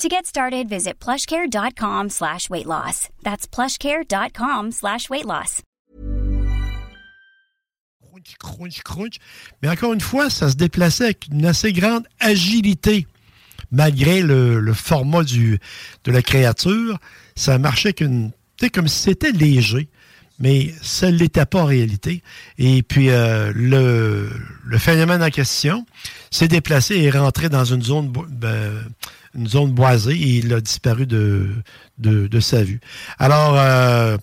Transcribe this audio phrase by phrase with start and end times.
[0.00, 3.08] To get started, visit plushcare.com slash weight loss.
[3.22, 5.62] That's plushcare.com slash weight loss.
[8.02, 9.18] Crunch, crunch, crunch.
[9.62, 13.06] Mais encore une fois, ça se déplaçait avec une assez grande agilité.
[13.70, 15.58] Malgré le, le format du,
[16.04, 16.98] de la créature,
[17.34, 19.88] ça marchait comme si c'était léger
[20.38, 22.22] mais ça ne l'était pas en réalité.
[22.58, 24.30] Et puis, euh, le,
[24.64, 25.86] le, phénomène en question
[26.30, 28.72] s'est déplacé et est rentré dans une zone, ben,
[29.34, 31.50] une zone boisée et il a disparu de,
[31.98, 32.80] de, de sa vue.
[33.18, 34.16] Alors, euh,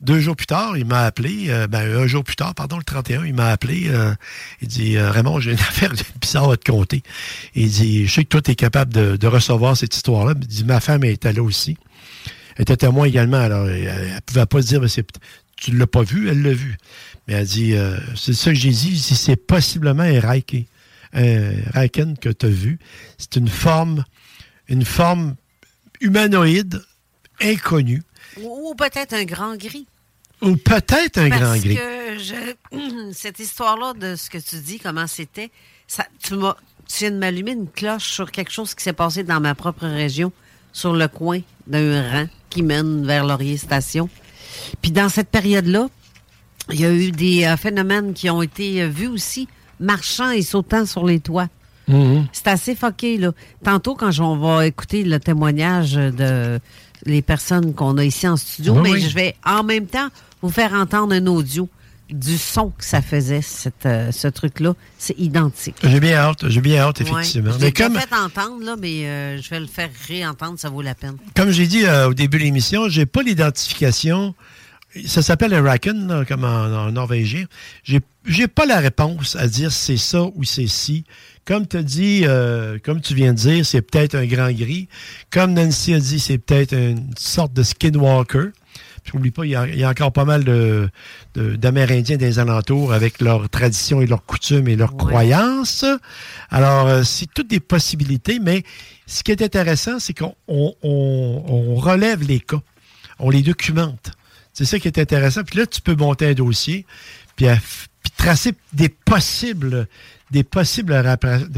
[0.00, 2.84] deux jours plus tard, il m'a appelé, euh, ben, un jour plus tard, pardon, le
[2.84, 3.84] 31, il m'a appelé.
[3.86, 4.14] Euh,
[4.60, 7.02] il dit Raymond, j'ai une affaire bizarre à te compter.
[7.54, 10.34] Il dit Je sais que toi, tu es capable de, de recevoir cette histoire-là.
[10.40, 11.76] Il dit Ma femme était là aussi.
[12.56, 13.38] Elle était témoin également.
[13.38, 14.88] Alors, elle ne pouvait pas se dire, mais
[15.56, 16.76] tu ne l'as pas vu, elle l'a vu.
[17.26, 20.64] Mais elle dit, euh, c'est ça que j'ai dit, si c'est possiblement un Raiken,
[21.14, 22.78] un que tu as vu.
[23.18, 24.04] C'est une forme,
[24.68, 25.36] une forme
[26.00, 26.82] humanoïde
[27.40, 28.02] inconnue.
[28.40, 29.86] Ou, peut-être un grand gris.
[30.42, 31.76] Ou peut-être un grand gris.
[31.76, 35.50] Que je, cette histoire-là de ce que tu dis, comment c'était,
[35.86, 36.56] ça, tu, m'as,
[36.88, 39.86] tu viens de m'allumer une cloche sur quelque chose qui s'est passé dans ma propre
[39.86, 40.32] région,
[40.72, 44.08] sur le coin d'un rang qui mène vers Laurier Station.
[44.82, 45.88] Puis dans cette période-là,
[46.72, 49.48] il y a eu des euh, phénomènes qui ont été euh, vus aussi,
[49.80, 51.48] marchant et sautant sur les toits.
[51.88, 52.24] Mm-hmm.
[52.32, 53.32] C'est assez foqué, là.
[53.62, 56.58] Tantôt, quand on va écouter le témoignage de
[57.04, 60.08] les personnes qu'on a ici en studio, mais je vais en même temps
[60.40, 61.68] vous faire entendre un audio
[62.10, 64.74] du son que ça faisait, cette, euh, ce truc-là.
[64.98, 65.76] C'est identique.
[65.82, 67.52] J'ai bien hâte, j'ai bien hâte, effectivement.
[67.52, 67.98] je l'ai comme...
[67.98, 71.16] fait entendre, là, mais je vais le faire réentendre, ça vaut la peine.
[71.34, 74.34] Comme j'ai dit au début de l'émission, j'ai pas l'identification
[75.06, 77.46] ça s'appelle un Raken, comme en, norvégien.
[77.82, 81.04] J'ai, j'ai pas la réponse à dire c'est ça ou c'est ci.
[81.44, 84.88] Comme tu dit, euh, comme tu viens de dire, c'est peut-être un grand gris.
[85.30, 88.50] Comme Nancy a dit, c'est peut-être une sorte de skinwalker.
[89.04, 90.90] Puis n'oublie pas, il y, a, encore pas mal de,
[91.34, 95.84] d'Amérindiens des alentours avec leurs traditions et leurs coutumes et leurs croyances.
[96.50, 98.62] Alors, euh, c'est toutes des possibilités, mais
[99.06, 102.60] ce qui est intéressant, c'est qu'on on relève les cas,
[103.18, 104.12] on les documente.
[104.54, 105.42] C'est ça qui est intéressant.
[105.42, 106.86] Puis là, tu peux monter un dossier,
[107.36, 107.46] puis,
[108.16, 109.88] tracer des possibles,
[110.30, 110.94] des possibles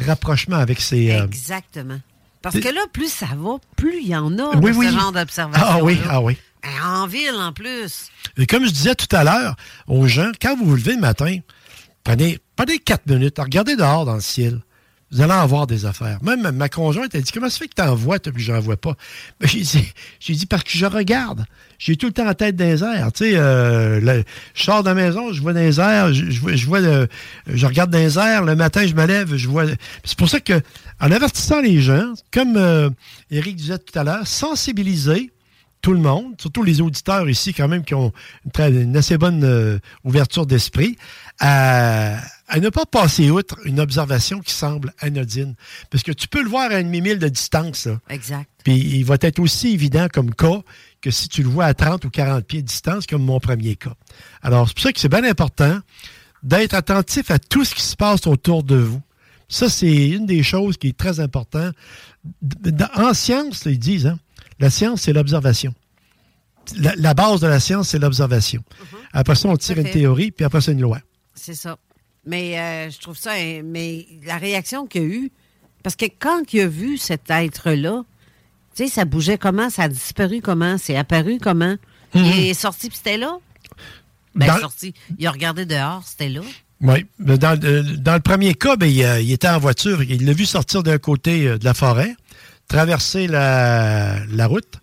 [0.07, 1.13] rapprochements avec ces.
[1.13, 2.01] Euh, Exactement.
[2.43, 5.67] Parce que là, plus ça va, plus il y en a de ce genre d'observation.
[5.69, 6.37] Ah oui, ah oui.
[6.85, 8.11] En ville, en plus.
[8.49, 9.57] Comme je disais tout à l'heure
[9.87, 11.39] aux gens, quand vous vous levez le matin,
[12.05, 14.61] prenez, prenez quatre minutes, regardez dehors dans le ciel
[15.13, 16.19] vous allez en voir des affaires.
[16.23, 18.77] Même ma conjointe, elle dit Comment ça fait que tu en vois, puis j'en vois
[18.77, 18.97] pas?
[19.41, 21.45] Ben, J'ai dit, dit Parce que je regarde.
[21.79, 23.13] J'ai tout le temps la tête les airs.
[23.13, 24.23] Tu sais, euh,
[24.55, 27.99] je sors de la maison, je vois les airs, je, je vois, je regarde dans
[27.99, 28.45] les airs.
[28.45, 29.65] Le matin, je me lève, je vois.
[30.05, 30.61] C'est pour ça que,
[31.01, 32.91] en avertissant les gens, comme euh,
[33.31, 35.31] Eric disait tout à l'heure, sensibiliser
[35.87, 38.13] tout le monde, surtout les auditeurs ici, quand même, qui ont
[38.59, 40.97] une, assez bonne euh, ouverture d'esprit,
[41.39, 42.17] à
[42.49, 45.55] à ne pas passer outre une observation qui semble anodine.
[45.91, 47.87] Parce que tu peux le voir à une demi-mille de distance.
[48.09, 48.49] Exact.
[48.65, 50.61] Puis il va être aussi évident comme cas
[51.01, 53.77] que si tu le vois à 30 ou 40 pieds de distance, comme mon premier
[53.77, 53.95] cas.
[54.43, 55.79] Alors, c'est pour ça que c'est bien important
[56.43, 59.03] d'être attentif à tout ce qui se passe autour de vous.
[59.49, 61.75] Ça, c'est une des choses qui est très importante.
[62.97, 64.19] En science, ils disent, hein,
[64.59, 65.75] la science, c'est l'observation.
[66.77, 68.61] La, base de la science, c'est l'observation.
[68.61, 68.97] Mm-hmm.
[69.13, 70.99] Après ça, on tire une théorie, puis après ça, une loi.
[71.35, 71.79] C'est ça.
[72.27, 73.33] Mais euh, je trouve ça.
[73.65, 75.33] Mais la réaction qu'il y a eu.
[75.83, 78.03] Parce que quand il a vu cet être-là,
[78.75, 81.77] tu sais, ça bougeait comment, ça a disparu comment, c'est apparu comment?
[82.15, 82.33] Il mhm.
[82.33, 83.39] est sorti puis c'était là?
[84.35, 84.95] Ben, il est sorti.
[85.19, 86.41] Il a regardé dehors, c'était là.
[86.83, 87.07] Oui.
[87.19, 90.03] Dans, dans, le premier cas, ben, il, était en voiture.
[90.03, 92.15] Il l'a vu sortir d'un côté euh, de la forêt,
[92.69, 94.81] traverser la, la route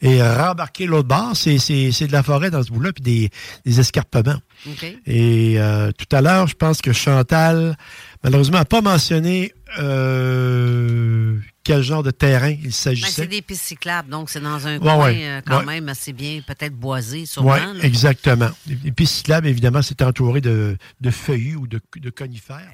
[0.00, 1.36] et rembarquer l'autre bord.
[1.36, 3.30] C'est, c'est, c'est de la forêt dans ce bout-là, puis des,
[3.64, 4.40] des escarpements.
[4.68, 4.84] OK.
[5.06, 7.76] Et euh, tout à l'heure, je pense que Chantal,
[8.22, 13.26] malheureusement, n'a pas mentionné euh, quel genre de terrain il Ben, c'est s'agissait.
[13.26, 15.64] des pistes cyclables, donc c'est dans un Ouais, coin ouais, euh, quand ouais.
[15.66, 17.54] même assez bien, peut-être boisé, sûrement.
[17.54, 18.50] Oui, exactement.
[18.84, 22.70] Et puis cyclable, évidemment, c'est entouré de, de feuillus ou de, de conifères.